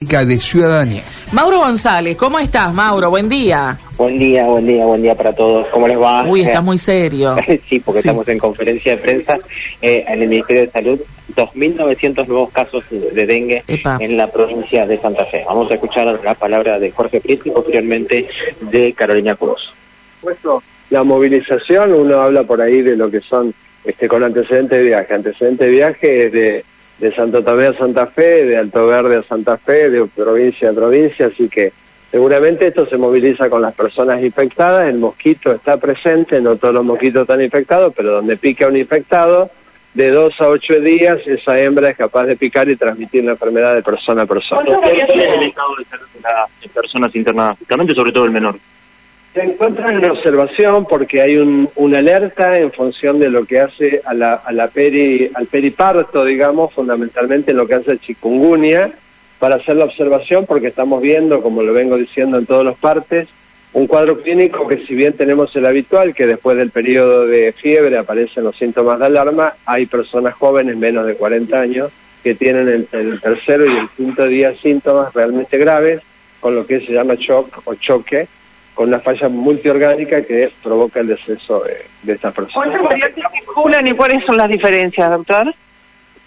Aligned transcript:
de 0.00 0.38
ciudadanía. 0.38 1.02
Mauro 1.30 1.58
González, 1.58 2.16
¿cómo 2.16 2.38
estás, 2.38 2.72
Mauro? 2.72 3.10
Buen 3.10 3.28
día. 3.28 3.78
Buen 3.98 4.18
día, 4.18 4.46
buen 4.46 4.66
día, 4.66 4.86
buen 4.86 5.02
día 5.02 5.14
para 5.14 5.34
todos. 5.34 5.66
¿Cómo 5.66 5.86
les 5.86 6.00
va? 6.00 6.24
Uy, 6.26 6.40
estás 6.40 6.64
muy 6.64 6.78
serio. 6.78 7.36
sí, 7.68 7.80
porque 7.80 7.98
estamos 7.98 8.26
en 8.28 8.38
conferencia 8.38 8.96
de 8.96 9.02
prensa 9.02 9.36
eh, 9.82 10.02
en 10.08 10.22
el 10.22 10.28
Ministerio 10.30 10.62
de 10.62 10.70
Salud. 10.70 11.00
2.900 11.36 12.26
nuevos 12.26 12.50
casos 12.50 12.82
de 12.90 13.26
dengue 13.26 13.62
en 13.66 14.16
la 14.16 14.26
provincia 14.28 14.86
de 14.86 14.96
Santa 14.96 15.26
Fe. 15.26 15.44
Vamos 15.46 15.70
a 15.70 15.74
escuchar 15.74 16.06
la 16.24 16.32
palabra 16.32 16.78
de 16.78 16.90
Jorge 16.92 17.20
Prieto 17.20 17.50
y 17.50 17.50
posteriormente 17.50 18.26
de 18.58 18.94
Carolina 18.94 19.34
Cruz. 19.34 19.70
Puesto 20.22 20.62
la 20.88 21.04
movilización, 21.04 21.92
uno 21.92 22.22
habla 22.22 22.44
por 22.44 22.62
ahí 22.62 22.80
de 22.80 22.96
lo 22.96 23.10
que 23.10 23.20
son 23.20 23.52
este 23.84 24.08
con 24.08 24.24
antecedentes 24.24 24.78
de 24.78 24.84
viaje. 24.84 25.12
Antecedentes 25.12 25.68
de 25.68 25.70
viaje 25.70 26.26
es 26.26 26.32
de 26.32 26.64
de 27.00 27.12
Santo 27.12 27.42
Tomé 27.42 27.66
a 27.66 27.72
Santa 27.72 28.06
Fe, 28.06 28.44
de 28.44 28.58
Alto 28.58 28.86
Verde 28.86 29.16
a 29.16 29.22
Santa 29.22 29.56
Fe, 29.56 29.88
de 29.88 30.06
provincia 30.06 30.70
a 30.70 30.72
provincia, 30.74 31.26
así 31.26 31.48
que 31.48 31.72
seguramente 32.10 32.66
esto 32.66 32.86
se 32.86 32.98
moviliza 32.98 33.48
con 33.48 33.62
las 33.62 33.74
personas 33.74 34.22
infectadas, 34.22 34.88
el 34.88 34.98
mosquito 34.98 35.50
está 35.52 35.78
presente, 35.78 36.40
no 36.40 36.56
todos 36.56 36.74
los 36.74 36.84
mosquitos 36.84 37.22
están 37.22 37.40
infectados, 37.40 37.94
pero 37.96 38.12
donde 38.12 38.36
pica 38.36 38.68
un 38.68 38.76
infectado, 38.76 39.50
de 39.94 40.10
dos 40.10 40.40
a 40.40 40.48
ocho 40.48 40.78
días 40.78 41.18
esa 41.26 41.58
hembra 41.58 41.90
es 41.90 41.96
capaz 41.96 42.24
de 42.24 42.36
picar 42.36 42.68
y 42.68 42.76
transmitir 42.76 43.24
la 43.24 43.32
enfermedad 43.32 43.74
de 43.74 43.82
persona 43.82 44.22
a 44.22 44.26
persona. 44.26 44.62
¿Cuál 44.64 44.96
es 44.96 45.02
el 45.08 45.42
estado 45.42 45.76
de 45.76 45.84
salud 45.86 46.06
de 46.14 46.20
las 46.22 46.72
personas 46.72 47.16
internadas, 47.16 47.58
sobre 47.96 48.12
todo 48.12 48.24
el 48.24 48.30
menor? 48.30 48.56
Se 49.32 49.44
encuentra 49.44 49.92
en 49.92 50.04
observación 50.10 50.86
porque 50.86 51.22
hay 51.22 51.36
un, 51.36 51.68
una 51.76 51.98
alerta 51.98 52.58
en 52.58 52.72
función 52.72 53.20
de 53.20 53.30
lo 53.30 53.44
que 53.44 53.60
hace 53.60 54.02
a 54.04 54.12
la, 54.12 54.34
a 54.34 54.50
la 54.50 54.66
peri, 54.68 55.30
al 55.34 55.46
periparto, 55.46 56.24
digamos, 56.24 56.72
fundamentalmente 56.74 57.52
en 57.52 57.56
lo 57.56 57.66
que 57.68 57.74
hace 57.74 57.92
a 57.92 57.96
chikungunya, 57.96 58.90
para 59.38 59.54
hacer 59.54 59.76
la 59.76 59.84
observación 59.84 60.46
porque 60.46 60.66
estamos 60.66 61.00
viendo, 61.00 61.42
como 61.42 61.62
lo 61.62 61.72
vengo 61.72 61.96
diciendo 61.96 62.38
en 62.38 62.46
todas 62.46 62.64
las 62.64 62.76
partes, 62.76 63.28
un 63.72 63.86
cuadro 63.86 64.20
clínico 64.20 64.66
que 64.66 64.78
si 64.78 64.96
bien 64.96 65.12
tenemos 65.12 65.54
el 65.54 65.64
habitual, 65.64 66.12
que 66.12 66.26
después 66.26 66.56
del 66.56 66.70
periodo 66.70 67.24
de 67.24 67.52
fiebre 67.52 67.98
aparecen 67.98 68.42
los 68.42 68.56
síntomas 68.56 68.98
de 68.98 69.06
alarma, 69.06 69.54
hay 69.64 69.86
personas 69.86 70.34
jóvenes, 70.34 70.76
menos 70.76 71.06
de 71.06 71.14
40 71.14 71.60
años, 71.60 71.92
que 72.24 72.34
tienen 72.34 72.68
el, 72.68 72.88
el 72.90 73.20
tercero 73.20 73.64
y 73.64 73.78
el 73.78 73.88
quinto 73.90 74.26
día 74.26 74.54
síntomas 74.60 75.14
realmente 75.14 75.56
graves, 75.56 76.02
con 76.40 76.56
lo 76.56 76.66
que 76.66 76.80
se 76.80 76.92
llama 76.92 77.14
shock 77.14 77.62
o 77.64 77.74
choque, 77.76 78.26
con 78.80 78.88
una 78.88 79.00
falla 79.00 79.28
multiorgánica 79.28 80.22
que 80.22 80.50
provoca 80.62 81.00
el 81.00 81.08
deceso 81.08 81.62
de, 81.64 81.84
de 82.02 82.14
estas 82.14 82.32
personas. 82.32 82.66
¿Cuántas 82.70 82.82
variantes 82.82 83.24
circulan 83.30 83.86
y 83.86 83.90
cuáles 83.90 84.24
son 84.24 84.38
las 84.38 84.48
diferencias, 84.48 85.10
doctor? 85.10 85.54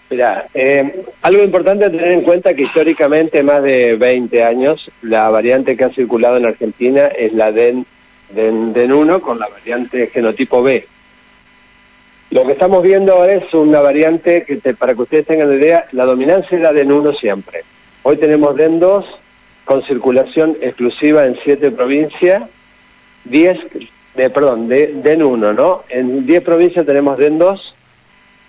Mira, 0.08 0.46
eh, 0.54 1.02
algo 1.22 1.42
importante 1.42 1.86
a 1.86 1.90
tener 1.90 2.12
en 2.12 2.20
cuenta 2.20 2.54
que 2.54 2.62
históricamente, 2.62 3.42
más 3.42 3.60
de 3.60 3.96
20 3.96 4.44
años, 4.44 4.88
la 5.02 5.28
variante 5.30 5.76
que 5.76 5.82
ha 5.82 5.88
circulado 5.88 6.36
en 6.36 6.46
Argentina 6.46 7.06
es 7.06 7.32
la 7.32 7.50
DEN, 7.50 7.84
DEN, 8.30 8.72
DEN 8.72 8.92
1 8.92 9.20
con 9.20 9.40
la 9.40 9.48
variante 9.48 10.06
genotipo 10.06 10.62
B. 10.62 10.86
Lo 12.30 12.46
que 12.46 12.52
estamos 12.52 12.84
viendo 12.84 13.14
ahora 13.14 13.34
es 13.34 13.52
una 13.52 13.80
variante 13.80 14.44
que, 14.44 14.74
para 14.74 14.94
que 14.94 15.02
ustedes 15.02 15.26
tengan 15.26 15.52
idea, 15.52 15.86
la 15.90 16.04
dominancia 16.04 16.56
es 16.56 16.62
la 16.62 16.72
DEN 16.72 16.92
1 16.92 17.14
siempre. 17.14 17.64
Hoy 18.04 18.16
tenemos 18.16 18.54
DEN 18.54 18.78
2 18.78 19.23
con 19.64 19.82
circulación 19.84 20.56
exclusiva 20.60 21.26
en 21.26 21.38
siete 21.42 21.70
provincias, 21.70 22.42
diez, 23.24 23.58
de, 24.14 24.30
perdón, 24.30 24.68
de 24.68 24.88
DEN 25.02 25.22
1, 25.22 25.52
¿no? 25.52 25.82
En 25.88 26.26
diez 26.26 26.42
provincias 26.42 26.84
tenemos 26.86 27.18
DEN 27.18 27.38
2, 27.38 27.74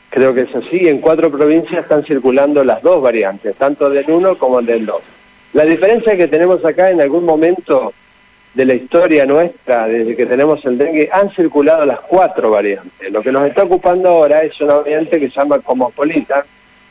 creo 0.10 0.34
que 0.34 0.42
es 0.42 0.56
así, 0.56 0.82
y 0.82 0.88
en 0.88 1.00
cuatro 1.00 1.32
provincias 1.32 1.84
están 1.84 2.04
circulando 2.04 2.64
las 2.64 2.82
dos 2.82 3.02
variantes, 3.02 3.56
tanto 3.56 3.90
DEN 3.90 4.12
1 4.12 4.38
como 4.38 4.62
DEN 4.62 4.86
2. 4.86 5.02
La 5.54 5.64
diferencia 5.64 6.18
que 6.18 6.28
tenemos 6.28 6.64
acá 6.66 6.92
en 6.92 7.00
algún 7.00 7.24
momento 7.24 7.94
de 8.54 8.66
la 8.66 8.74
historia 8.74 9.26
nuestra, 9.26 9.88
desde 9.88 10.16
que 10.16 10.26
tenemos 10.26 10.64
el 10.66 10.78
dengue, 10.78 11.10
han 11.12 11.30
circulado 11.32 11.86
las 11.86 12.00
cuatro 12.02 12.50
variantes. 12.50 13.12
Lo 13.12 13.22
que 13.22 13.31
nos 13.31 13.48
está 13.48 13.64
ocupando 13.64 14.09
ahora 14.09 14.44
es 14.44 14.59
una 14.62 14.75
variante 14.75 15.20
que 15.20 15.30
se 15.30 15.36
llama 15.36 15.59
Cosmopolita, 15.59 16.46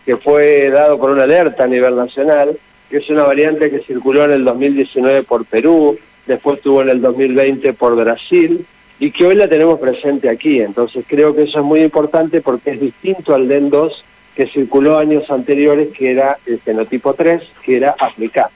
que 0.04 0.16
fue 0.16 0.68
dado 0.70 0.98
por 0.98 1.10
una 1.10 1.22
alerta 1.22 1.64
a 1.64 1.66
nivel 1.66 1.96
nacional, 1.96 2.56
que 2.94 2.98
es 2.98 3.10
una 3.10 3.24
variante 3.24 3.72
que 3.72 3.80
circuló 3.80 4.24
en 4.24 4.30
el 4.30 4.44
2019 4.44 5.24
por 5.24 5.44
Perú, 5.46 5.98
después 6.28 6.58
estuvo 6.58 6.80
en 6.80 6.90
el 6.90 7.00
2020 7.00 7.72
por 7.72 7.96
Brasil 7.96 8.64
y 9.00 9.10
que 9.10 9.26
hoy 9.26 9.34
la 9.34 9.48
tenemos 9.48 9.80
presente 9.80 10.28
aquí. 10.28 10.60
Entonces 10.60 11.04
creo 11.08 11.34
que 11.34 11.42
eso 11.42 11.58
es 11.58 11.64
muy 11.64 11.82
importante 11.82 12.40
porque 12.40 12.70
es 12.70 12.80
distinto 12.80 13.34
al 13.34 13.48
DEN 13.48 13.68
2 13.68 14.04
que 14.36 14.46
circuló 14.46 14.96
años 14.96 15.28
anteriores, 15.28 15.88
que 15.88 16.12
era 16.12 16.38
el 16.46 16.60
fenotipo 16.60 17.14
3, 17.14 17.42
que 17.64 17.78
era 17.78 17.96
africano. 17.98 18.50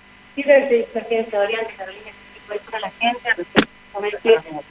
la 2.80 2.90
gente 2.90 3.28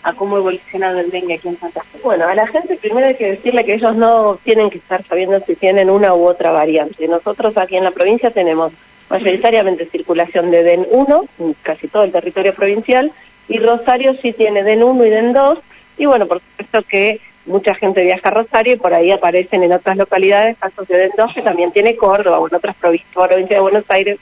a 0.03 0.13
cómo 0.13 0.37
evolucionado 0.37 0.99
el 0.99 1.11
dengue 1.11 1.33
aquí 1.33 1.49
en 1.49 1.59
Santa 1.59 1.83
Fe? 1.83 1.99
Bueno, 2.01 2.25
a 2.25 2.35
la 2.35 2.47
gente 2.47 2.77
primero 2.77 3.05
hay 3.05 3.15
que 3.15 3.31
decirle 3.31 3.65
que 3.65 3.73
ellos 3.73 3.97
no 3.97 4.39
tienen 4.45 4.69
que 4.69 4.77
estar 4.77 5.03
sabiendo 5.03 5.41
si 5.41 5.57
tienen 5.57 5.89
una 5.89 6.15
u 6.15 6.25
otra 6.25 6.51
variante. 6.51 7.05
Nosotros 7.09 7.57
aquí 7.57 7.75
en 7.75 7.83
la 7.83 7.91
provincia 7.91 8.31
tenemos 8.31 8.71
mayoritariamente 9.09 9.85
circulación 9.85 10.51
de 10.51 10.63
DEN 10.63 10.87
1, 10.89 11.25
casi 11.61 11.87
todo 11.87 12.03
el 12.03 12.11
territorio 12.11 12.53
provincial, 12.53 13.11
y 13.47 13.59
Rosario 13.59 14.15
sí 14.21 14.33
tiene 14.33 14.63
DEN 14.63 14.83
1 14.83 15.05
y 15.05 15.09
DEN 15.09 15.33
2, 15.33 15.59
y 15.97 16.05
bueno, 16.05 16.27
por 16.27 16.39
supuesto 16.39 16.81
que 16.87 17.19
mucha 17.45 17.73
gente 17.75 18.03
viaja 18.03 18.29
a 18.29 18.31
Rosario 18.31 18.73
y 18.73 18.77
por 18.77 18.93
ahí 18.93 19.11
aparecen 19.11 19.63
en 19.63 19.71
otras 19.71 19.97
localidades 19.97 20.57
casos 20.57 20.87
de 20.87 20.97
DEN 20.97 21.11
2 21.17 21.33
que 21.33 21.41
también 21.41 21.71
tiene 21.71 21.95
Córdoba 21.95 22.39
o 22.39 22.47
en 22.47 22.55
otras 22.55 22.75
provincias, 22.75 23.09
provincias 23.13 23.57
de 23.57 23.61
Buenos 23.61 23.85
Aires 23.89 24.19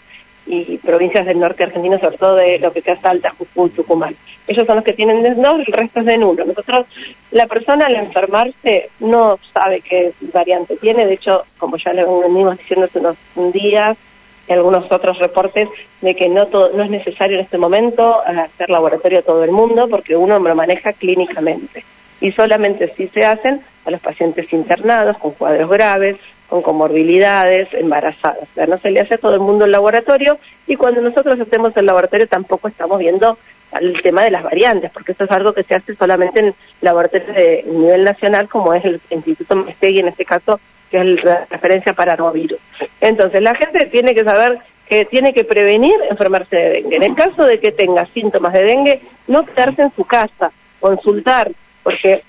y 0.48 0.78
provincias 0.78 1.26
del 1.26 1.40
norte 1.40 1.64
argentino, 1.64 1.98
sobre 1.98 2.18
todo 2.18 2.36
de 2.36 2.60
lo 2.60 2.72
que 2.72 2.82
sea 2.82 3.02
Salta, 3.02 3.32
Jujuy, 3.32 3.72
Tucumán. 3.72 4.16
Ellos 4.48 4.68
son 4.68 4.76
los 4.76 4.86
que 4.86 4.94
tienen 4.94 5.24
DEN 5.24 5.42
2, 5.42 5.56
el 5.68 5.74
resto 5.74 6.02
es 6.02 6.06
DEN 6.06 6.24
1. 6.24 6.46
Nosotros, 6.46 6.86
la 7.32 7.48
persona 7.48 7.88
al 7.88 7.96
enfermarse 7.96 8.90
no 9.00 9.40
sabe 9.52 9.82
qué 9.82 10.14
variante 10.32 10.78
tiene, 10.78 11.08
de 11.08 11.14
hecho, 11.14 11.46
como 11.58 11.78
ya 11.78 11.94
le 11.94 12.06
venimos 12.06 12.58
diciendo 12.60 12.86
hace 12.86 13.00
unos 13.00 13.18
días, 13.54 13.98
y 14.48 14.54
algunos 14.54 14.92
otros 14.92 15.18
reportes 15.20 15.70
de 16.02 16.16
que 16.16 16.30
no, 16.30 16.48
todo, 16.48 16.72
no 16.74 16.84
es 16.84 16.90
necesario 16.90 17.38
en 17.38 17.44
este 17.44 17.58
momento 17.58 18.22
hacer 18.22 18.70
laboratorio 18.70 19.20
a 19.20 19.24
todo 19.24 19.44
el 19.44 19.52
mundo 19.52 19.88
porque 19.90 20.16
uno 20.16 20.40
lo 20.40 20.56
maneja 20.56 20.94
clínicamente. 20.94 21.84
Y 22.22 22.32
solamente 22.32 22.94
si 22.96 23.08
se 23.08 23.26
hacen 23.26 23.62
a 23.86 23.92
los 23.92 24.00
pacientes 24.00 24.52
internados 24.54 25.18
con 25.18 25.32
cuadros 25.32 25.70
graves, 25.70 26.18
con 26.48 26.62
comorbilidades, 26.62 27.74
embarazadas. 27.74 28.44
O 28.44 28.54
sea, 28.54 28.68
no 28.68 28.78
se 28.78 28.92
le 28.92 29.00
hace 29.00 29.16
a 29.16 29.18
todo 29.18 29.34
el 29.34 29.40
mundo 29.40 29.66
el 29.66 29.72
laboratorio 29.72 30.38
y 30.68 30.76
cuando 30.76 31.02
nosotros 31.02 31.40
hacemos 31.40 31.76
el 31.76 31.86
laboratorio 31.86 32.28
tampoco 32.28 32.68
estamos 32.68 33.00
viendo 33.00 33.38
el 33.80 34.02
tema 34.02 34.24
de 34.24 34.32
las 34.32 34.44
variantes, 34.44 34.92
porque 34.92 35.12
esto 35.12 35.26
es 35.26 35.32
algo 35.32 35.54
que 35.54 35.64
se 35.64 35.76
hace 35.76 35.96
solamente 35.96 36.40
en 36.40 36.56
laboratorios 36.82 37.36
de 37.36 37.66
nivel 37.68 38.04
nacional, 38.04 38.48
como 38.48 38.74
es 38.74 38.86
el 38.86 39.02
Instituto 39.10 39.56
Mestegui 39.56 40.00
en 40.00 40.08
este 40.08 40.24
caso, 40.24 40.60
que 40.90 40.98
es 40.98 41.24
la 41.24 41.46
referencia 41.50 41.94
para 41.94 42.16
virus. 42.32 42.60
Entonces, 43.02 43.42
la 43.42 43.56
gente 43.56 43.86
tiene 43.88 44.14
que 44.14 44.24
saber 44.24 44.60
que 44.88 45.06
tiene 45.06 45.34
que 45.34 45.44
prevenir 45.44 45.96
enfermarse 46.10 46.56
de 46.56 46.70
dengue. 46.70 46.96
En 46.96 47.04
el 47.04 47.16
caso 47.16 47.44
de 47.44 47.60
que 47.60 47.72
tenga 47.72 48.06
síntomas 48.08 48.54
de 48.54 48.64
dengue, 48.64 49.02
no 49.28 49.46
quedarse 49.46 49.82
en 49.82 49.92
su 49.96 50.06
casa, 50.06 50.52
consultar, 50.80 51.52
porque 51.84 52.24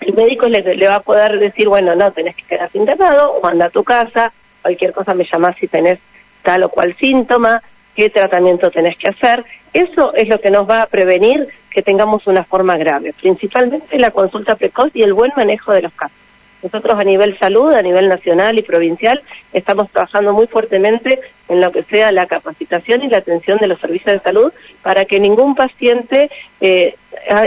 el 0.00 0.14
médico 0.14 0.46
le, 0.46 0.62
le 0.76 0.88
va 0.88 0.96
a 0.96 1.00
poder 1.00 1.38
decir, 1.38 1.68
bueno, 1.68 1.94
no, 1.94 2.12
tenés 2.12 2.36
que 2.36 2.42
quedarte 2.42 2.78
internado, 2.78 3.32
o 3.32 3.46
anda 3.46 3.66
a 3.66 3.70
tu 3.70 3.84
casa, 3.84 4.32
cualquier 4.60 4.92
cosa 4.92 5.14
me 5.14 5.24
llamás 5.24 5.56
si 5.58 5.66
tenés 5.66 5.98
tal 6.42 6.64
o 6.64 6.68
cual 6.68 6.94
síntoma, 6.98 7.62
qué 7.94 8.10
tratamiento 8.10 8.70
tenés 8.70 8.96
que 8.98 9.08
hacer. 9.08 9.44
Eso 9.72 10.14
es 10.14 10.28
lo 10.28 10.40
que 10.40 10.50
nos 10.50 10.68
va 10.68 10.82
a 10.82 10.86
prevenir 10.86 11.48
que 11.70 11.82
tengamos 11.82 12.26
una 12.26 12.44
forma 12.44 12.76
grave, 12.76 13.14
principalmente 13.20 13.98
la 13.98 14.10
consulta 14.10 14.54
precoz 14.54 14.90
y 14.94 15.02
el 15.02 15.12
buen 15.12 15.32
manejo 15.36 15.72
de 15.72 15.82
los 15.82 15.92
casos. 15.92 16.16
Nosotros 16.64 16.98
a 16.98 17.04
nivel 17.04 17.38
salud, 17.38 17.74
a 17.74 17.82
nivel 17.82 18.08
nacional 18.08 18.58
y 18.58 18.62
provincial, 18.62 19.20
estamos 19.52 19.90
trabajando 19.90 20.32
muy 20.32 20.46
fuertemente 20.46 21.20
en 21.48 21.60
lo 21.60 21.70
que 21.70 21.82
sea 21.82 22.10
la 22.10 22.26
capacitación 22.26 23.02
y 23.02 23.08
la 23.08 23.18
atención 23.18 23.58
de 23.58 23.66
los 23.66 23.78
servicios 23.78 24.14
de 24.14 24.20
salud 24.20 24.50
para 24.82 25.04
que 25.04 25.20
ningún 25.20 25.54
paciente 25.54 26.30
eh, 26.62 26.94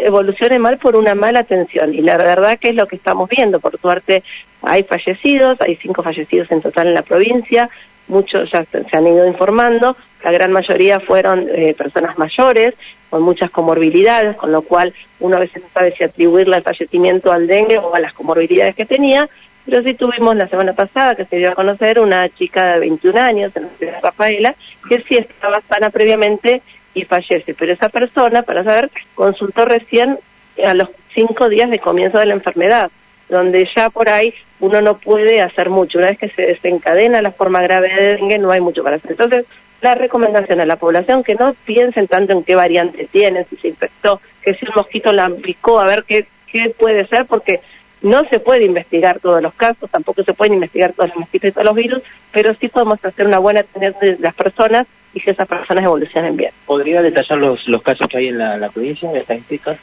evolucione 0.03 0.59
mal 0.59 0.77
por 0.77 0.95
una 0.95 1.15
mala 1.15 1.39
atención. 1.39 1.95
Y 1.95 2.01
la 2.01 2.18
verdad 2.18 2.59
que 2.59 2.69
es 2.69 2.75
lo 2.75 2.86
que 2.86 2.95
estamos 2.95 3.27
viendo. 3.27 3.59
Por 3.59 3.80
suerte 3.80 4.24
hay 4.62 4.83
fallecidos, 4.83 5.59
hay 5.62 5.77
cinco 5.77 6.03
fallecidos 6.03 6.51
en 6.51 6.62
total 6.62 6.89
en 6.89 6.94
la 6.94 7.01
provincia, 7.01 7.71
muchos 8.07 8.50
ya 8.51 8.63
se, 8.65 8.86
han 8.95 9.07
ido 9.07 9.27
informando, 9.27 9.95
la 10.24 10.31
gran 10.31 10.51
mayoría 10.51 11.00
fueron 11.00 11.48
eh, 11.50 11.74
personas 11.77 12.18
mayores 12.18 12.74
con 13.09 13.21
muchas 13.21 13.50
comorbilidades, 13.51 14.36
con 14.36 14.51
lo 14.51 14.62
cual 14.62 14.94
uno 15.19 15.38
a 15.38 15.39
veces 15.39 15.63
no 15.63 15.69
sabe 15.74 15.94
si 15.95 16.04
atribuirle 16.04 16.57
el 16.57 16.63
fallecimiento 16.63 17.31
al 17.31 17.48
dengue 17.48 17.77
o 17.77 17.94
a 17.94 18.00
las 18.00 18.13
comorbilidades 18.13 18.75
que 18.75 18.86
tenía, 18.86 19.30
pero 19.65 19.83
sí 19.83 19.94
tuvimos 19.94 20.36
la 20.36 20.48
semana 20.48 20.74
pasada 20.74 21.15
que 21.15 21.25
se 21.25 21.38
dio 21.38 21.51
a 21.51 21.56
conocer 21.56 22.00
una 22.00 22.30
chica 22.30 22.74
de 22.74 22.80
21 22.80 23.19
años 23.19 23.51
en 23.56 23.63
la 23.63 23.69
ciudad 23.77 23.94
de 23.95 24.01
Rafaela 24.01 24.56
que 24.88 25.01
sí 25.01 25.18
estaba 25.18 25.62
sana 25.62 25.89
previamente 25.89 26.62
y 26.94 27.04
fallece, 27.04 27.54
pero 27.54 27.74
esa 27.74 27.89
persona, 27.89 28.42
para 28.42 28.63
saber, 28.63 28.89
consultó 29.13 29.65
recién 29.65 30.18
a 30.65 30.74
los 30.74 30.89
cinco 31.13 31.48
días 31.50 31.69
de 31.69 31.80
comienzo 31.80 32.18
de 32.18 32.25
la 32.25 32.33
enfermedad 32.33 32.89
donde 33.29 33.68
ya 33.75 33.89
por 33.89 34.09
ahí 34.09 34.33
uno 34.59 34.81
no 34.81 34.97
puede 34.97 35.41
hacer 35.41 35.69
mucho. 35.69 35.97
Una 35.97 36.07
vez 36.07 36.18
que 36.18 36.29
se 36.29 36.44
desencadena 36.44 37.21
la 37.21 37.31
forma 37.31 37.62
grave 37.62 37.94
de 37.94 38.13
dengue, 38.13 38.38
no 38.38 38.51
hay 38.51 38.62
mucho 38.62 38.83
para 38.83 38.97
hacer. 38.97 39.12
Entonces, 39.12 39.45
la 39.81 39.95
recomendación 39.95 40.59
a 40.59 40.65
la 40.65 40.77
población 40.77 41.24
que 41.24 41.35
no 41.35 41.53
piensen 41.65 42.07
tanto 42.07 42.33
en 42.33 42.44
qué 42.44 42.56
variante 42.56 43.07
tiene, 43.12 43.45
si 43.45 43.57
se 43.57 43.68
infectó, 43.68 44.19
que 44.41 44.56
si 44.56 44.65
un 44.65 44.74
mosquito 44.75 45.12
la 45.12 45.29
picó, 45.29 45.79
a 45.79 45.85
ver 45.85 46.03
qué, 46.03 46.25
qué 46.51 46.69
puede 46.69 47.06
ser, 47.07 47.25
porque 47.25 47.59
no 48.01 48.25
se 48.25 48.39
puede 48.39 48.65
investigar 48.65 49.19
todos 49.19 49.41
los 49.41 49.53
casos, 49.53 49.89
tampoco 49.89 50.23
se 50.23 50.33
pueden 50.33 50.56
investigar 50.56 50.94
todos 50.94 51.09
los 51.09 51.19
mosquitos 51.19 51.50
y 51.50 51.51
todos 51.51 51.65
los 51.65 51.75
virus, 51.75 52.01
pero 52.31 52.53
sí 52.56 52.68
podemos 52.68 53.03
hacer 53.03 53.25
una 53.25 53.39
buena 53.39 53.62
atención 53.62 53.95
de 54.01 54.18
las 54.19 54.35
personas 54.35 54.88
y 55.13 55.19
que 55.19 55.31
esas 55.31 55.47
personas 55.47 55.83
evolucionen 55.83 56.35
bien. 56.35 56.51
¿Podría 56.65 57.01
detallar 57.01 57.39
los, 57.39 57.68
los 57.68 57.81
casos 57.81 58.07
que 58.07 58.18
hay 58.18 58.27
en 58.27 58.38
la, 58.38 58.69
provincia 58.69 59.12
de 59.12 59.19
estadísticas? 59.19 59.77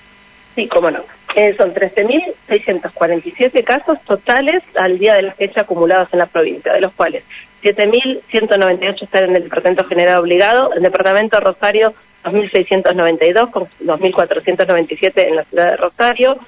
Sí, 0.55 0.69
cómo 0.69 0.91
no. 0.91 1.01
Eh, 1.35 1.55
son 1.57 1.75
13.647 1.75 3.65
casos 3.65 4.01
totales 4.03 4.63
al 4.77 4.99
día 4.99 5.15
de 5.15 5.23
la 5.23 5.33
fecha 5.33 5.63
acumulados 5.63 6.09
en 6.13 6.21
la 6.21 6.27
provincia, 6.27 6.73
de 6.73 6.81
los 6.81 6.93
cuales 6.93 7.25
7.198 7.63 9.03
están 9.03 9.25
en 9.25 9.37
el 9.37 9.43
Departamento 9.45 9.85
General 9.85 10.19
Obligado, 10.19 10.73
el 10.75 10.83
Departamento 10.83 11.41
Rosario 11.41 11.95
2.692 12.25 13.51
con 13.51 13.65
2.497 13.85 15.27
en 15.27 15.37
la 15.37 15.45
ciudad 15.45 15.71
de 15.71 15.77
Rosario, 15.77 16.39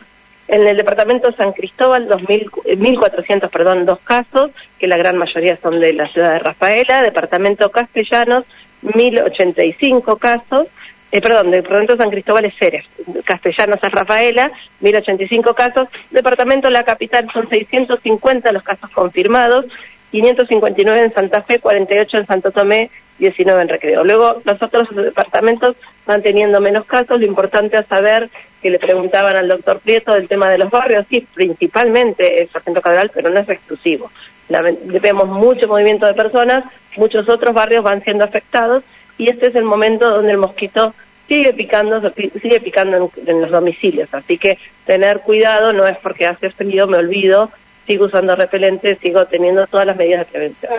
en 0.48 0.66
el 0.66 0.76
departamento 0.76 1.28
de 1.28 1.36
San 1.36 1.52
Cristóbal, 1.52 2.08
1.400, 2.08 3.50
perdón, 3.50 3.84
dos 3.84 3.98
casos, 4.00 4.52
que 4.78 4.86
la 4.86 4.96
gran 4.96 5.16
mayoría 5.16 5.58
son 5.60 5.80
de 5.80 5.92
la 5.92 6.06
ciudad 6.08 6.34
de 6.34 6.38
Rafaela. 6.38 7.02
Departamento 7.02 7.70
Castellanos, 7.70 8.44
1.085 8.84 10.18
casos. 10.18 10.68
Eh, 11.16 11.20
perdón, 11.22 11.50
departamento 11.50 11.94
de 11.94 12.02
San 12.02 12.10
Cristóbal 12.10 12.44
es 12.44 12.54
Ceres. 12.58 12.84
Castellanos 13.24 13.82
es 13.82 13.90
Rafaela, 13.90 14.52
1.085 14.82 15.54
casos. 15.54 15.88
Departamento 16.10 16.68
La 16.68 16.84
Capital 16.84 17.26
son 17.32 17.48
650 17.48 18.52
los 18.52 18.62
casos 18.62 18.90
confirmados. 18.90 19.64
559 20.10 21.04
en 21.04 21.14
Santa 21.14 21.40
Fe, 21.40 21.58
48 21.58 22.18
en 22.18 22.26
Santo 22.26 22.50
Tomé, 22.50 22.90
19 23.18 23.62
en 23.62 23.68
Recreo. 23.68 24.04
Luego, 24.04 24.42
los 24.44 24.62
otros 24.62 24.94
departamentos 24.94 25.76
van 26.04 26.20
teniendo 26.20 26.60
menos 26.60 26.84
casos. 26.84 27.18
Lo 27.18 27.24
importante 27.24 27.78
es 27.78 27.86
saber 27.86 28.28
que 28.60 28.68
le 28.68 28.78
preguntaban 28.78 29.36
al 29.36 29.48
doctor 29.48 29.78
Prieto 29.78 30.12
del 30.12 30.28
tema 30.28 30.50
de 30.50 30.58
los 30.58 30.70
barrios. 30.70 31.06
Sí, 31.08 31.26
principalmente 31.32 32.42
es 32.42 32.50
Sargento 32.50 32.82
Cabral, 32.82 33.10
pero 33.14 33.30
no 33.30 33.40
es 33.40 33.48
exclusivo. 33.48 34.10
vemos 34.50 35.28
mucho 35.28 35.66
movimiento 35.66 36.04
de 36.04 36.12
personas, 36.12 36.64
muchos 36.94 37.26
otros 37.26 37.54
barrios 37.54 37.82
van 37.82 38.02
siendo 38.02 38.22
afectados 38.22 38.84
y 39.16 39.30
este 39.30 39.46
es 39.46 39.54
el 39.54 39.64
momento 39.64 40.10
donde 40.10 40.32
el 40.32 40.38
mosquito 40.38 40.92
sigue 41.28 41.52
picando, 41.52 42.00
sigue 42.40 42.60
picando 42.60 43.10
en 43.26 43.40
los 43.40 43.50
domicilios. 43.50 44.08
Así 44.12 44.38
que 44.38 44.56
tener 44.84 45.18
cuidado 45.20 45.72
no 45.72 45.86
es 45.86 45.96
porque 45.98 46.26
hace 46.26 46.50
frío, 46.50 46.86
me 46.86 46.98
olvido, 46.98 47.50
sigo 47.86 48.04
usando 48.06 48.36
repelente, 48.36 48.96
sigo 48.96 49.24
teniendo 49.26 49.66
todas 49.66 49.86
las 49.86 49.96
medidas 49.96 50.26
de 50.26 50.32
prevención. 50.32 50.72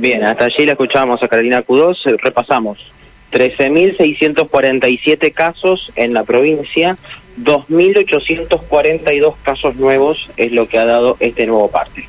Bien, 0.00 0.24
hasta 0.24 0.46
allí 0.46 0.64
la 0.64 0.72
escuchábamos 0.72 1.22
a 1.22 1.28
Carolina 1.28 1.62
Q2, 1.62 2.06
eh, 2.06 2.16
repasamos. 2.22 2.90
13.647 3.32 5.32
casos 5.32 5.92
en 5.96 6.14
la 6.14 6.22
provincia, 6.22 6.96
2.842 7.42 9.34
casos 9.42 9.74
nuevos 9.74 10.30
es 10.36 10.52
lo 10.52 10.68
que 10.68 10.78
ha 10.78 10.84
dado 10.84 11.16
este 11.18 11.44
nuevo 11.46 11.68
parte. 11.68 12.06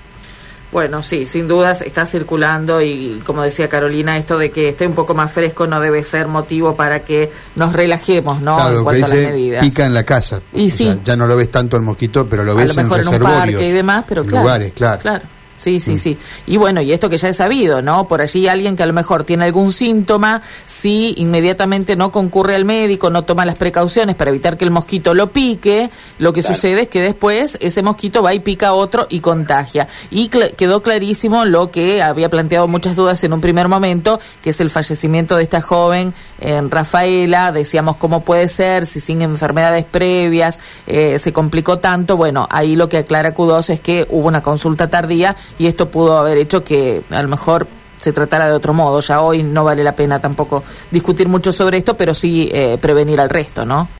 Bueno, 0.75 1.03
sí, 1.03 1.25
sin 1.25 1.47
dudas 1.47 1.81
está 1.81 2.05
circulando 2.05 2.81
y 2.81 3.21
como 3.25 3.43
decía 3.43 3.69
Carolina, 3.69 4.17
esto 4.17 4.37
de 4.37 4.51
que 4.51 4.67
esté 4.67 4.85
un 4.85 4.93
poco 4.93 5.13
más 5.13 5.31
fresco 5.31 5.67
no 5.67 5.79
debe 5.79 6.03
ser 6.03 6.27
motivo 6.27 6.75
para 6.75 6.99
que 6.99 7.31
nos 7.55 7.71
relajemos, 7.71 8.41
¿no? 8.41 8.57
en 8.59 8.83
cuanto 8.83 9.05
a 9.05 9.07
las 9.07 9.17
medidas. 9.17 9.65
Pica 9.65 9.85
en 9.85 9.93
la 9.93 10.03
casa. 10.03 10.41
Y 10.51 10.67
ya 11.01 11.15
no 11.15 11.27
lo 11.27 11.37
ves 11.37 11.49
tanto 11.49 11.77
el 11.77 11.83
mosquito, 11.83 12.27
pero 12.29 12.43
lo 12.43 12.55
ves 12.55 12.77
en 12.77 12.89
reservorios. 12.89 13.61
y 13.61 13.71
demás, 13.71 14.03
pero 14.05 14.25
claro. 14.25 14.43
Lugares, 14.43 14.73
claro. 14.73 15.01
Claro. 15.01 15.23
Sí, 15.57 15.79
sí, 15.79 15.93
mm. 15.93 15.97
sí. 15.97 16.17
Y 16.47 16.57
bueno, 16.57 16.81
y 16.81 16.91
esto 16.91 17.09
que 17.09 17.17
ya 17.17 17.29
he 17.29 17.33
sabido, 17.33 17.81
¿no? 17.81 18.07
Por 18.07 18.21
allí 18.21 18.47
alguien 18.47 18.75
que 18.75 18.83
a 18.83 18.85
lo 18.85 18.93
mejor 18.93 19.23
tiene 19.23 19.45
algún 19.45 19.71
síntoma, 19.71 20.41
si 20.65 21.13
inmediatamente 21.17 21.95
no 21.95 22.11
concurre 22.11 22.55
al 22.55 22.65
médico, 22.65 23.09
no 23.09 23.23
toma 23.23 23.45
las 23.45 23.55
precauciones 23.55 24.15
para 24.15 24.31
evitar 24.31 24.57
que 24.57 24.65
el 24.65 24.71
mosquito 24.71 25.13
lo 25.13 25.31
pique, 25.31 25.89
lo 26.19 26.33
que 26.33 26.41
sucede 26.41 26.83
es 26.83 26.87
que 26.89 27.01
después 27.01 27.57
ese 27.61 27.81
mosquito 27.81 28.21
va 28.21 28.33
y 28.33 28.39
pica 28.39 28.69
a 28.69 28.73
otro 28.73 29.07
y 29.09 29.19
contagia. 29.19 29.87
Y 30.11 30.27
quedó 30.27 30.81
clarísimo 30.81 31.45
lo 31.45 31.71
que 31.71 32.01
había 32.01 32.29
planteado 32.29 32.67
muchas 32.67 32.95
dudas 32.95 33.23
en 33.23 33.33
un 33.33 33.41
primer 33.41 33.67
momento, 33.67 34.19
que 34.41 34.49
es 34.49 34.59
el 34.59 34.69
fallecimiento 34.69 35.37
de 35.37 35.43
esta 35.43 35.61
joven 35.61 36.13
en 36.39 36.69
Rafaela. 36.69 37.51
Decíamos 37.51 37.95
cómo 37.97 38.21
puede 38.21 38.47
ser, 38.47 38.85
si 38.85 38.99
sin 38.99 39.21
enfermedades 39.21 39.85
previas 39.85 40.59
eh, 40.87 41.17
se 41.19 41.33
complicó 41.33 41.79
tanto. 41.79 42.17
Bueno, 42.17 42.47
ahí 42.49 42.75
lo 42.75 42.89
que 42.89 42.97
aclara 42.97 43.33
Q2 43.33 43.69
es 43.69 43.79
que 43.79 44.05
hubo 44.09 44.27
una 44.27 44.41
consulta 44.41 44.89
tardía 44.89 45.35
y 45.57 45.67
esto 45.67 45.89
pudo 45.89 46.17
haber 46.17 46.37
hecho 46.37 46.63
que 46.63 47.03
a 47.09 47.21
lo 47.21 47.27
mejor 47.27 47.67
se 47.97 48.13
tratara 48.13 48.47
de 48.47 48.53
otro 48.53 48.73
modo. 48.73 48.99
Ya 48.99 49.21
hoy 49.21 49.43
no 49.43 49.63
vale 49.63 49.83
la 49.83 49.95
pena 49.95 50.19
tampoco 50.19 50.63
discutir 50.91 51.27
mucho 51.27 51.51
sobre 51.51 51.77
esto, 51.77 51.95
pero 51.95 52.13
sí 52.13 52.49
eh, 52.51 52.77
prevenir 52.79 53.19
al 53.19 53.29
resto, 53.29 53.65
¿no? 53.65 53.87